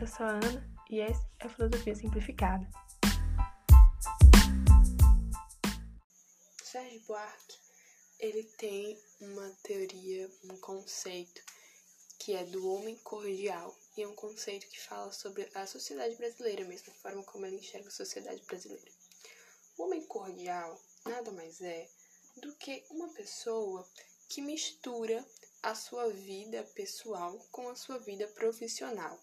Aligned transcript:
eu 0.00 0.06
sou 0.06 0.24
a 0.24 0.30
Ana 0.30 0.66
e 0.88 1.00
esse 1.00 1.26
é 1.40 1.48
Filosofia 1.50 1.94
Simplificada. 1.94 2.66
Sérgio 6.62 7.00
Buarque, 7.06 7.58
ele 8.18 8.44
tem 8.56 8.98
uma 9.20 9.50
teoria, 9.62 10.30
um 10.44 10.56
conceito 10.56 11.42
que 12.18 12.34
é 12.34 12.44
do 12.44 12.66
homem 12.72 12.96
cordial 13.04 13.76
e 13.94 14.02
é 14.02 14.08
um 14.08 14.14
conceito 14.14 14.66
que 14.68 14.80
fala 14.80 15.12
sobre 15.12 15.46
a 15.54 15.66
sociedade 15.66 16.16
brasileira 16.16 16.64
mesmo, 16.64 16.90
a 16.92 17.02
forma 17.02 17.22
como 17.24 17.44
ele 17.44 17.56
enxerga 17.56 17.88
a 17.88 17.92
sociedade 17.92 18.42
brasileira. 18.44 18.90
O 19.76 19.82
homem 19.82 20.02
cordial 20.06 20.80
nada 21.04 21.30
mais 21.32 21.60
é 21.60 21.86
do 22.38 22.54
que 22.54 22.82
uma 22.88 23.08
pessoa 23.08 23.86
que 24.30 24.40
mistura 24.40 25.22
a 25.62 25.74
sua 25.74 26.08
vida 26.08 26.62
pessoal 26.74 27.38
com 27.50 27.68
a 27.68 27.76
sua 27.76 27.98
vida 27.98 28.26
profissional. 28.28 29.20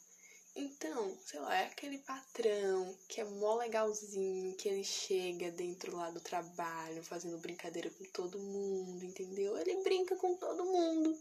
Então, 0.59 1.15
sei 1.23 1.39
lá, 1.39 1.55
é 1.55 1.65
aquele 1.67 1.99
patrão 1.99 2.97
que 3.07 3.21
é 3.21 3.23
mó 3.23 3.57
legalzinho, 3.57 4.55
que 4.55 4.67
ele 4.67 4.83
chega 4.83 5.51
dentro 5.51 5.95
lá 5.95 6.09
do 6.09 6.19
trabalho 6.19 7.03
fazendo 7.03 7.37
brincadeira 7.37 7.91
com 7.91 8.03
todo 8.05 8.39
mundo, 8.39 9.05
entendeu? 9.05 9.55
Ele 9.55 9.83
brinca 9.83 10.15
com 10.15 10.35
todo 10.35 10.65
mundo. 10.65 11.15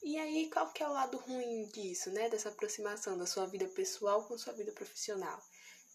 E 0.00 0.16
aí, 0.16 0.48
qual 0.48 0.72
que 0.72 0.80
é 0.84 0.88
o 0.88 0.92
lado 0.92 1.18
ruim 1.18 1.64
disso, 1.66 2.10
né? 2.10 2.28
Dessa 2.28 2.50
aproximação 2.50 3.18
da 3.18 3.26
sua 3.26 3.46
vida 3.46 3.66
pessoal 3.66 4.22
com 4.22 4.38
sua 4.38 4.52
vida 4.52 4.70
profissional? 4.70 5.42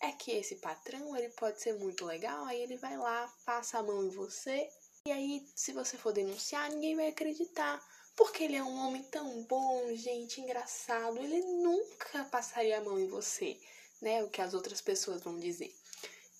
É 0.01 0.11
que 0.11 0.31
esse 0.31 0.55
patrão, 0.57 1.15
ele 1.15 1.29
pode 1.29 1.61
ser 1.61 1.75
muito 1.79 2.05
legal, 2.05 2.43
aí 2.43 2.61
ele 2.61 2.75
vai 2.75 2.97
lá, 2.97 3.33
passa 3.45 3.79
a 3.79 3.83
mão 3.83 4.03
em 4.03 4.09
você, 4.09 4.69
e 5.05 5.11
aí, 5.11 5.47
se 5.55 5.71
você 5.71 5.97
for 5.97 6.11
denunciar, 6.11 6.69
ninguém 6.69 6.97
vai 6.97 7.07
acreditar. 7.07 7.81
Porque 8.15 8.43
ele 8.43 8.55
é 8.55 8.63
um 8.63 8.77
homem 8.85 9.03
tão 9.03 9.43
bom, 9.43 9.93
gente, 9.95 10.39
engraçado. 10.39 11.17
Ele 11.17 11.41
nunca 11.41 12.23
passaria 12.25 12.77
a 12.77 12.83
mão 12.83 12.99
em 12.99 13.07
você, 13.07 13.59
né? 14.01 14.23
O 14.23 14.29
que 14.29 14.41
as 14.41 14.53
outras 14.53 14.81
pessoas 14.81 15.21
vão 15.21 15.39
dizer. 15.39 15.73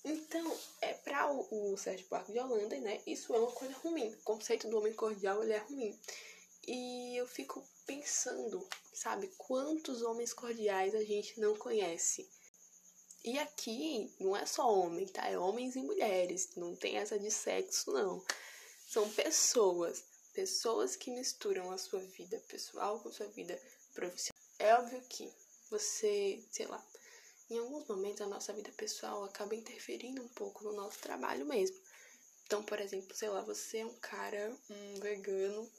Então, 0.04 0.56
é 0.80 0.92
para 0.92 1.32
o, 1.32 1.72
o 1.72 1.76
Sérgio 1.76 2.06
Buarque 2.08 2.32
de 2.32 2.38
Holanda, 2.38 2.78
né? 2.78 3.00
Isso 3.06 3.34
é 3.34 3.38
uma 3.38 3.50
coisa 3.50 3.74
ruim. 3.78 4.12
O 4.12 4.22
conceito 4.22 4.68
do 4.68 4.78
homem 4.78 4.92
cordial, 4.92 5.42
ele 5.42 5.52
é 5.52 5.58
ruim. 5.58 5.98
E 6.66 7.16
eu 7.16 7.26
fico 7.26 7.66
pensando, 7.86 8.66
sabe, 8.92 9.28
quantos 9.36 10.02
homens 10.02 10.32
cordiais 10.32 10.94
a 10.94 11.02
gente 11.02 11.40
não 11.40 11.56
conhece. 11.56 12.28
E 13.24 13.38
aqui 13.38 14.12
não 14.20 14.36
é 14.36 14.44
só 14.44 14.70
homem, 14.70 15.06
tá? 15.06 15.26
É 15.28 15.38
homens 15.38 15.74
e 15.74 15.80
mulheres. 15.80 16.50
Não 16.56 16.76
tem 16.76 16.98
essa 16.98 17.18
de 17.18 17.30
sexo, 17.30 17.90
não. 17.90 18.22
São 18.86 19.08
pessoas 19.10 20.04
pessoas 20.34 20.96
que 20.96 21.10
misturam 21.10 21.70
a 21.70 21.78
sua 21.78 22.00
vida 22.00 22.38
pessoal 22.48 23.00
com 23.00 23.08
a 23.08 23.12
sua 23.12 23.28
vida 23.28 23.58
profissional. 23.94 24.34
É 24.58 24.74
óbvio 24.74 25.00
que 25.08 25.32
você, 25.70 26.44
sei 26.50 26.66
lá, 26.66 26.84
em 27.50 27.58
alguns 27.58 27.86
momentos 27.86 28.20
a 28.20 28.26
nossa 28.26 28.52
vida 28.52 28.72
pessoal 28.72 29.24
acaba 29.24 29.54
interferindo 29.54 30.22
um 30.22 30.28
pouco 30.28 30.64
no 30.64 30.72
nosso 30.72 30.98
trabalho 30.98 31.46
mesmo. 31.46 31.76
Então, 32.46 32.62
por 32.62 32.80
exemplo, 32.80 33.14
sei 33.14 33.28
lá, 33.28 33.40
você 33.42 33.78
é 33.78 33.86
um 33.86 33.94
cara, 33.94 34.54
um 34.68 35.00
vegano, 35.00 35.70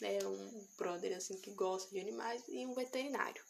né, 0.00 0.18
um 0.24 0.66
brother 0.76 1.16
assim 1.16 1.38
que 1.38 1.50
gosta 1.52 1.90
de 1.90 2.00
animais 2.00 2.42
e 2.48 2.66
um 2.66 2.74
veterinário. 2.74 3.42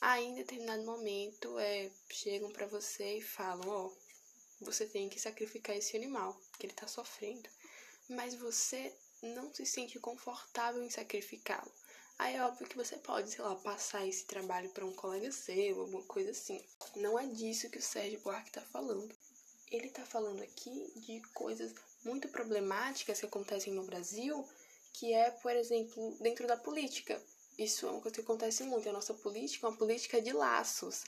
Aí, 0.00 0.24
em 0.24 0.34
determinado 0.34 0.84
momento, 0.84 1.58
é, 1.58 1.90
chegam 2.10 2.50
para 2.50 2.66
você 2.66 3.18
e 3.18 3.22
falam, 3.22 3.68
ó, 3.68 3.86
oh, 3.86 4.64
você 4.64 4.86
tem 4.86 5.08
que 5.08 5.20
sacrificar 5.20 5.76
esse 5.76 5.96
animal, 5.96 6.40
que 6.58 6.66
ele 6.66 6.74
tá 6.74 6.88
sofrendo. 6.88 7.48
Mas 8.08 8.34
você 8.34 8.92
não 9.22 9.52
se 9.54 9.64
sente 9.64 9.98
confortável 9.98 10.82
em 10.82 10.90
sacrificá-lo. 10.90 11.70
Aí 12.18 12.36
é 12.36 12.44
óbvio 12.44 12.68
que 12.68 12.76
você 12.76 12.96
pode, 12.96 13.30
sei 13.30 13.42
lá, 13.42 13.54
passar 13.56 14.06
esse 14.06 14.24
trabalho 14.26 14.68
para 14.70 14.84
um 14.84 14.92
colega 14.92 15.32
seu, 15.32 15.80
alguma 15.80 16.02
coisa 16.02 16.30
assim. 16.30 16.62
Não 16.96 17.18
é 17.18 17.26
disso 17.26 17.70
que 17.70 17.78
o 17.78 17.82
Sérgio 17.82 18.20
Buarque 18.20 18.48
está 18.48 18.60
falando. 18.60 19.14
Ele 19.70 19.86
está 19.86 20.04
falando 20.04 20.42
aqui 20.42 20.92
de 20.96 21.20
coisas 21.34 21.72
muito 22.04 22.28
problemáticas 22.28 23.20
que 23.20 23.26
acontecem 23.26 23.72
no 23.72 23.84
Brasil, 23.84 24.46
que 24.92 25.12
é, 25.12 25.30
por 25.30 25.52
exemplo, 25.52 26.16
dentro 26.20 26.46
da 26.46 26.56
política. 26.56 27.20
Isso 27.58 27.86
é 27.86 27.90
uma 27.90 28.00
coisa 28.00 28.14
que 28.14 28.20
acontece 28.20 28.62
muito. 28.64 28.88
A 28.88 28.92
nossa 28.92 29.14
política 29.14 29.66
é 29.66 29.70
uma 29.70 29.76
política 29.76 30.20
de 30.20 30.32
laços. 30.32 31.04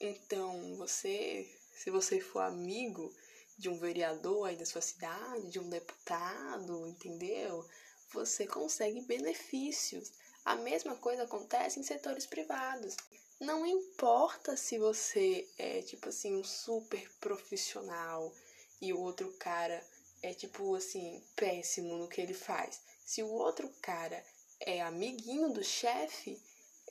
Então, 0.00 0.76
você, 0.76 1.48
se 1.72 1.90
você 1.90 2.20
for 2.20 2.40
amigo 2.40 3.12
de 3.56 3.68
um 3.68 3.78
vereador 3.78 4.48
aí 4.48 4.56
da 4.56 4.66
sua 4.66 4.80
cidade, 4.80 5.50
de 5.50 5.60
um 5.60 5.68
deputado, 5.68 6.86
entendeu? 6.86 7.66
Você 8.12 8.46
consegue 8.46 9.00
benefícios. 9.02 10.12
A 10.44 10.56
mesma 10.56 10.96
coisa 10.96 11.24
acontece 11.24 11.80
em 11.80 11.82
setores 11.82 12.26
privados. 12.26 12.96
Não 13.40 13.66
importa 13.66 14.56
se 14.56 14.78
você 14.78 15.48
é 15.58 15.82
tipo 15.82 16.08
assim 16.08 16.36
um 16.36 16.44
super 16.44 17.10
profissional 17.20 18.32
e 18.80 18.92
o 18.92 19.00
outro 19.00 19.32
cara 19.38 19.84
é 20.22 20.32
tipo 20.32 20.74
assim 20.74 21.22
péssimo 21.34 21.96
no 21.96 22.08
que 22.08 22.20
ele 22.20 22.34
faz. 22.34 22.80
Se 23.04 23.22
o 23.22 23.28
outro 23.28 23.68
cara 23.82 24.24
é 24.60 24.80
amiguinho 24.80 25.52
do 25.52 25.62
chefe, 25.62 26.40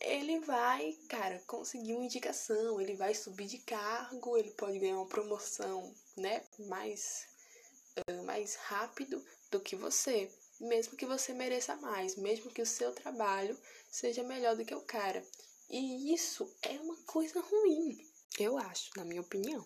ele 0.03 0.39
vai, 0.41 0.97
cara, 1.07 1.41
conseguir 1.47 1.93
uma 1.93 2.03
indicação, 2.03 2.79
ele 2.79 2.95
vai 2.95 3.15
subir 3.15 3.47
de 3.47 3.57
cargo, 3.59 4.37
ele 4.37 4.51
pode 4.51 4.77
ganhar 4.77 4.97
uma 4.97 5.07
promoção, 5.07 5.95
né, 6.17 6.43
mais, 6.67 7.25
uh, 8.09 8.23
mais 8.23 8.55
rápido 8.55 9.25
do 9.49 9.61
que 9.61 9.75
você, 9.77 10.29
mesmo 10.59 10.97
que 10.97 11.05
você 11.05 11.33
mereça 11.33 11.75
mais, 11.77 12.17
mesmo 12.17 12.51
que 12.51 12.61
o 12.61 12.65
seu 12.65 12.91
trabalho 12.93 13.57
seja 13.89 14.23
melhor 14.23 14.57
do 14.57 14.65
que 14.65 14.75
o 14.75 14.81
cara. 14.81 15.25
E 15.69 16.13
isso 16.13 16.53
é 16.61 16.71
uma 16.81 16.97
coisa 17.03 17.39
ruim, 17.39 18.05
eu 18.37 18.57
acho, 18.57 18.91
na 18.97 19.05
minha 19.05 19.21
opinião. 19.21 19.65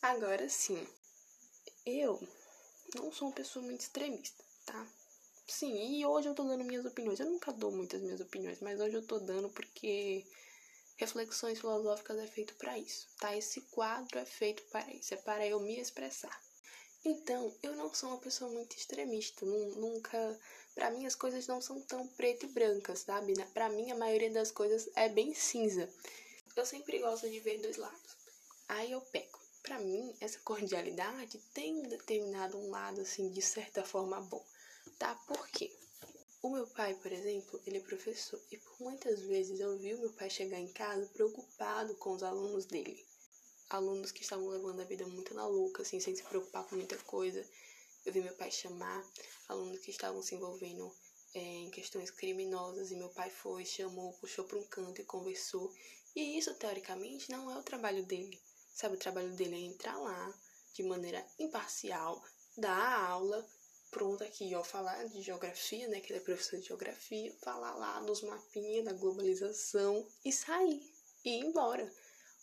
Agora 0.00 0.48
sim, 0.48 0.86
eu 1.84 2.20
não 2.94 3.12
sou 3.12 3.28
uma 3.28 3.34
pessoa 3.34 3.64
muito 3.64 3.82
extremista, 3.82 4.42
tá? 4.64 4.86
Sim, 5.48 5.98
e 6.00 6.04
hoje 6.04 6.28
eu 6.28 6.34
tô 6.34 6.42
dando 6.44 6.64
minhas 6.64 6.84
opiniões. 6.84 7.20
Eu 7.20 7.30
nunca 7.30 7.52
dou 7.52 7.70
muitas 7.70 8.02
minhas 8.02 8.20
opiniões, 8.20 8.60
mas 8.60 8.80
hoje 8.80 8.96
eu 8.96 9.06
tô 9.06 9.18
dando 9.20 9.48
porque 9.50 10.26
reflexões 10.96 11.60
filosóficas 11.60 12.18
é 12.18 12.26
feito 12.26 12.54
para 12.56 12.76
isso, 12.78 13.08
tá? 13.18 13.36
Esse 13.36 13.60
quadro 13.62 14.18
é 14.18 14.24
feito 14.24 14.62
para 14.64 14.92
isso, 14.92 15.14
é 15.14 15.16
para 15.16 15.46
eu 15.46 15.60
me 15.60 15.78
expressar. 15.78 16.36
Então, 17.04 17.54
eu 17.62 17.76
não 17.76 17.94
sou 17.94 18.08
uma 18.10 18.18
pessoa 18.18 18.50
muito 18.50 18.76
extremista, 18.76 19.46
nunca. 19.46 20.38
Para 20.74 20.90
mim, 20.90 21.06
as 21.06 21.14
coisas 21.14 21.46
não 21.46 21.60
são 21.60 21.80
tão 21.82 22.08
preto 22.08 22.46
e 22.46 22.48
brancas, 22.48 23.00
sabe? 23.00 23.34
Para 23.54 23.68
mim, 23.68 23.90
a 23.92 23.96
maioria 23.96 24.30
das 24.32 24.50
coisas 24.50 24.90
é 24.96 25.08
bem 25.08 25.32
cinza. 25.32 25.88
Eu 26.56 26.66
sempre 26.66 26.98
gosto 26.98 27.30
de 27.30 27.38
ver 27.40 27.58
dois 27.58 27.76
lados. 27.76 28.16
Aí 28.68 28.90
eu 28.90 29.00
pego. 29.00 29.38
Para 29.62 29.78
mim, 29.78 30.12
essa 30.20 30.40
cordialidade 30.40 31.38
tem 31.54 31.74
um 31.76 31.82
determinado 31.88 32.58
um 32.58 32.70
lado, 32.70 33.00
assim, 33.00 33.30
de 33.30 33.42
certa 33.42 33.84
forma 33.84 34.20
bom 34.20 34.44
tá? 34.98 35.14
Por 35.26 35.48
quê? 35.48 35.72
O 36.42 36.50
meu 36.50 36.66
pai, 36.66 36.94
por 36.94 37.10
exemplo, 37.12 37.60
ele 37.66 37.78
é 37.78 37.80
professor 37.80 38.40
e 38.50 38.56
por 38.56 38.80
muitas 38.80 39.20
vezes 39.22 39.58
eu 39.58 39.76
vi 39.78 39.94
o 39.94 40.00
meu 40.00 40.12
pai 40.12 40.30
chegar 40.30 40.58
em 40.58 40.72
casa 40.72 41.06
preocupado 41.12 41.94
com 41.96 42.12
os 42.12 42.22
alunos 42.22 42.66
dele. 42.66 43.04
Alunos 43.68 44.12
que 44.12 44.22
estavam 44.22 44.46
levando 44.48 44.80
a 44.80 44.84
vida 44.84 45.06
muito 45.06 45.34
na 45.34 45.46
louca, 45.46 45.82
assim, 45.82 45.98
sem 45.98 46.14
se 46.14 46.22
preocupar 46.22 46.64
com 46.64 46.76
muita 46.76 46.96
coisa. 46.98 47.44
Eu 48.04 48.12
vi 48.12 48.20
meu 48.20 48.34
pai 48.34 48.50
chamar 48.50 49.04
alunos 49.48 49.80
que 49.80 49.90
estavam 49.90 50.22
se 50.22 50.36
envolvendo 50.36 50.94
é, 51.34 51.40
em 51.40 51.70
questões 51.70 52.10
criminosas 52.10 52.90
e 52.90 52.96
meu 52.96 53.08
pai 53.08 53.28
foi, 53.28 53.64
chamou, 53.64 54.12
puxou 54.14 54.44
para 54.44 54.58
um 54.58 54.64
canto 54.64 55.00
e 55.00 55.04
conversou. 55.04 55.72
E 56.14 56.38
isso, 56.38 56.54
teoricamente, 56.54 57.30
não 57.30 57.50
é 57.50 57.58
o 57.58 57.62
trabalho 57.62 58.04
dele. 58.06 58.40
Sabe, 58.72 58.94
o 58.94 58.98
trabalho 58.98 59.34
dele 59.34 59.56
é 59.56 59.60
entrar 59.60 59.98
lá 59.98 60.34
de 60.72 60.82
maneira 60.84 61.26
imparcial, 61.38 62.22
dar 62.56 63.08
aula, 63.08 63.46
pronto 63.90 64.22
aqui, 64.24 64.54
ó, 64.54 64.62
falar 64.62 65.04
de 65.04 65.22
geografia, 65.22 65.88
né, 65.88 66.00
que 66.00 66.12
ele 66.12 66.20
é 66.20 66.22
professor 66.22 66.58
de 66.58 66.66
geografia, 66.66 67.34
falar 67.42 67.74
lá 67.74 68.00
dos 68.00 68.22
mapinhas 68.22 68.84
da 68.84 68.92
globalização 68.92 70.06
e 70.24 70.32
sair, 70.32 70.82
e 71.24 71.30
ir 71.30 71.44
embora. 71.44 71.84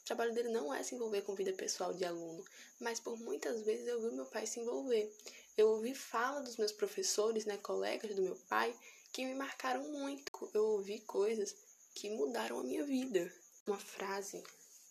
O 0.02 0.06
trabalho 0.06 0.34
dele 0.34 0.50
não 0.50 0.74
é 0.74 0.84
se 0.84 0.96
envolver 0.96 1.22
com 1.22 1.34
vida 1.34 1.54
pessoal 1.54 1.94
de 1.94 2.04
aluno, 2.04 2.44
mas 2.80 3.00
por 3.00 3.18
muitas 3.18 3.62
vezes 3.62 3.88
eu 3.88 4.02
vi 4.02 4.16
meu 4.16 4.26
pai 4.26 4.46
se 4.46 4.60
envolver. 4.60 5.10
Eu 5.56 5.70
ouvi 5.70 5.94
fala 5.96 6.42
dos 6.42 6.58
meus 6.58 6.72
professores, 6.72 7.46
né, 7.46 7.58
colegas 7.58 8.14
do 8.16 8.22
meu 8.22 8.36
pai, 8.50 8.78
que 9.14 9.24
me 9.24 9.34
marcaram 9.36 9.84
muito. 9.92 10.50
Eu 10.54 10.66
ouvi 10.66 11.00
coisas 11.02 11.56
que 11.94 12.10
mudaram 12.10 12.60
a 12.60 12.64
minha 12.64 12.84
vida. 12.84 13.32
Uma 13.66 13.80
frase 13.80 14.44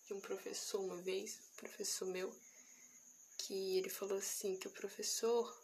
de 0.06 0.14
um 0.14 0.20
professor 0.20 0.80
uma 0.80 0.96
vez, 0.96 1.40
professor 1.56 2.06
meu, 2.06 2.32
que 3.36 3.76
ele 3.76 3.90
falou 3.90 4.16
assim 4.16 4.56
que 4.56 4.68
o 4.68 4.70
professor 4.70 5.61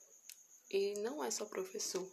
ele 0.71 1.01
não 1.01 1.25
é 1.25 1.31
só 1.31 1.45
professor. 1.45 2.07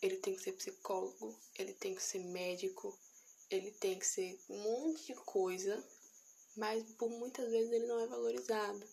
Ele 0.00 0.16
tem 0.16 0.34
que 0.34 0.42
ser 0.42 0.52
psicólogo, 0.52 1.36
ele 1.58 1.72
tem 1.74 1.94
que 1.94 2.02
ser 2.02 2.20
médico, 2.20 2.96
ele 3.50 3.70
tem 3.72 3.98
que 3.98 4.06
ser 4.06 4.40
um 4.48 4.58
monte 4.58 5.06
de 5.06 5.14
coisa, 5.14 5.84
mas 6.56 6.82
por 6.92 7.10
muitas 7.10 7.50
vezes 7.50 7.72
ele 7.72 7.86
não 7.86 8.00
é 8.00 8.06
valorizado. 8.06 8.86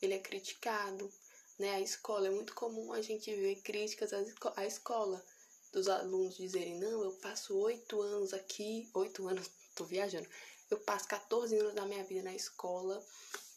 Ele 0.00 0.14
é 0.14 0.18
criticado, 0.18 1.12
né? 1.58 1.74
A 1.74 1.80
escola 1.80 2.28
é 2.28 2.30
muito 2.30 2.54
comum 2.54 2.92
a 2.92 3.02
gente 3.02 3.34
ver 3.34 3.56
críticas 3.62 4.12
à 4.56 4.66
escola 4.66 5.24
dos 5.72 5.88
alunos 5.88 6.36
dizerem 6.36 6.78
não, 6.78 7.02
eu 7.04 7.12
passo 7.14 7.56
oito 7.58 8.00
anos 8.00 8.32
aqui, 8.32 8.88
oito 8.94 9.26
anos, 9.28 9.50
tô 9.74 9.84
viajando, 9.84 10.28
Eu 10.70 10.78
passo 10.80 11.06
14 11.08 11.56
anos 11.56 11.74
da 11.74 11.86
minha 11.86 12.04
vida 12.04 12.22
na 12.22 12.34
escola 12.34 13.04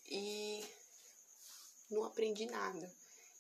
e 0.09 0.63
não 1.89 2.03
aprendi 2.03 2.45
nada. 2.45 2.91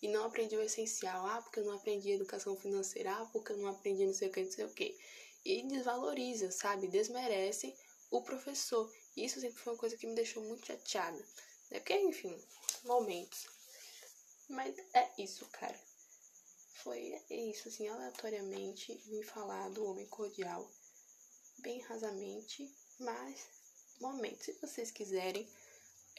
E 0.01 0.07
não 0.07 0.25
aprendi 0.25 0.55
o 0.55 0.61
essencial. 0.61 1.25
Ah, 1.27 1.41
porque 1.41 1.59
eu 1.59 1.65
não 1.65 1.75
aprendi 1.75 2.11
educação 2.11 2.55
financeira. 2.55 3.13
Ah, 3.13 3.25
porque 3.31 3.51
eu 3.51 3.57
não 3.57 3.69
aprendi 3.69 4.05
não 4.05 4.13
sei 4.13 4.29
o 4.29 4.31
que, 4.31 4.43
não 4.43 4.51
sei 4.51 4.65
o 4.65 4.69
que. 4.69 4.97
E 5.45 5.63
desvaloriza, 5.63 6.51
sabe? 6.51 6.87
Desmerece 6.87 7.75
o 8.09 8.21
professor. 8.21 8.91
Isso 9.15 9.39
sempre 9.39 9.61
foi 9.61 9.73
uma 9.73 9.79
coisa 9.79 9.97
que 9.97 10.07
me 10.07 10.15
deixou 10.15 10.43
muito 10.43 10.65
chateada. 10.65 11.17
Né? 11.69 11.79
Porque, 11.79 11.93
enfim, 11.93 12.35
momentos. 12.83 13.47
Mas 14.49 14.75
é 14.93 15.09
isso, 15.17 15.45
cara. 15.47 15.79
Foi 16.83 17.21
isso, 17.29 17.67
assim, 17.67 17.87
aleatoriamente 17.87 18.99
me 19.05 19.23
falar 19.23 19.69
do 19.69 19.85
homem 19.85 20.07
cordial. 20.07 20.69
Bem 21.59 21.79
rasamente, 21.81 22.73
mas 22.99 23.47
momentos. 23.99 24.45
Se 24.45 24.53
vocês 24.53 24.89
quiserem 24.89 25.47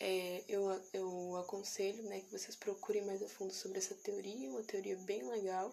é, 0.04 0.42
eu, 0.48 0.68
eu 0.92 1.36
aconselho 1.36 2.02
né, 2.02 2.20
que 2.22 2.32
vocês 2.32 2.56
procurem 2.56 3.04
mais 3.04 3.22
a 3.22 3.28
fundo 3.28 3.54
sobre 3.54 3.78
essa 3.78 3.94
teoria, 3.94 4.50
uma 4.50 4.64
teoria 4.64 4.96
bem 4.96 5.22
legal. 5.30 5.72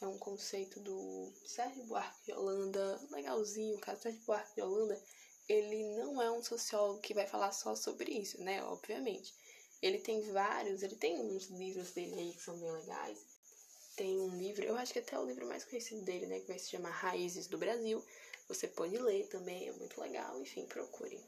É 0.00 0.06
um 0.06 0.16
conceito 0.18 0.78
do 0.78 1.32
Sérgio 1.44 1.82
Buarque 1.82 2.26
de 2.26 2.32
Holanda, 2.32 3.00
legalzinho, 3.10 3.74
o 3.74 3.80
caso 3.80 4.02
Sérgio 4.02 4.22
Buarque 4.24 4.54
de 4.54 4.62
Holanda, 4.62 5.02
ele 5.48 5.82
não 5.96 6.22
é 6.22 6.30
um 6.30 6.40
sociólogo 6.44 7.00
que 7.00 7.12
vai 7.12 7.26
falar 7.26 7.50
só 7.50 7.74
sobre 7.74 8.12
isso, 8.12 8.40
né, 8.40 8.62
obviamente. 8.62 9.34
Ele 9.82 9.98
tem 9.98 10.20
vários, 10.30 10.84
ele 10.84 10.94
tem 10.94 11.18
uns 11.18 11.46
livros 11.46 11.90
dele 11.90 12.14
aí 12.14 12.32
que 12.34 12.42
são 12.42 12.56
bem 12.58 12.70
legais. 12.70 13.18
Tem 13.96 14.20
um 14.20 14.36
livro, 14.36 14.64
eu 14.64 14.76
acho 14.76 14.92
que 14.92 15.00
até 15.00 15.16
é 15.16 15.18
o 15.18 15.26
livro 15.26 15.44
mais 15.44 15.64
conhecido 15.64 16.02
dele, 16.02 16.26
né, 16.26 16.38
que 16.38 16.46
vai 16.46 16.58
se 16.60 16.70
chamar 16.70 16.90
Raízes 16.90 17.48
do 17.48 17.58
Brasil. 17.58 18.04
Você 18.46 18.68
pode 18.68 18.96
ler 18.96 19.26
também, 19.26 19.66
é 19.66 19.72
muito 19.72 20.00
legal, 20.00 20.40
enfim, 20.40 20.64
procurem. 20.66 21.20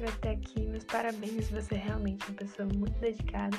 Chegou 0.00 0.08
até 0.08 0.30
aqui, 0.30 0.66
meus 0.66 0.84
parabéns, 0.84 1.50
você 1.50 1.74
é 1.74 1.78
realmente 1.78 2.26
uma 2.28 2.36
pessoa 2.36 2.66
muito 2.74 2.98
dedicada. 3.00 3.56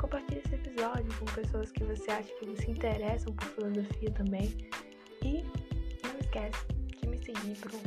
Compartilhe 0.00 0.42
esse 0.44 0.54
episódio 0.56 1.06
com 1.18 1.24
pessoas 1.26 1.70
que 1.70 1.84
você 1.84 2.10
acha 2.10 2.28
que 2.34 2.56
se 2.56 2.70
interessam 2.70 3.32
por 3.32 3.46
filosofia 3.48 4.10
também. 4.10 4.52
E 5.22 5.44
não 6.02 6.18
esquece 6.20 6.66
de 7.00 7.08
me 7.08 7.16
seguir, 7.18 7.56
pro, 7.60 7.78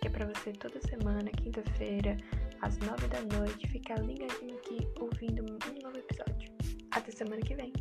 que 0.00 0.08
é 0.08 0.10
pra 0.10 0.26
você 0.26 0.52
toda 0.52 0.80
semana, 0.80 1.30
quinta-feira, 1.30 2.16
às 2.62 2.76
nove 2.78 3.06
da 3.06 3.22
noite, 3.36 3.68
ficar 3.68 4.00
ligadinho 4.00 4.56
aqui 4.56 4.88
ouvindo 4.98 5.42
um 5.42 5.82
novo 5.84 5.98
episódio. 5.98 6.50
Até 6.90 7.12
semana 7.12 7.40
que 7.42 7.54
vem! 7.54 7.72